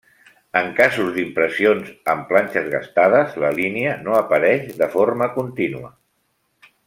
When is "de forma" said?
4.83-5.29